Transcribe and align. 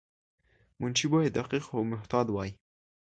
منشي 0.79 1.07
باید 1.13 1.33
دقیق 1.39 1.65
او 1.75 1.79
محتاط 1.91 2.27
وای. 2.31 2.51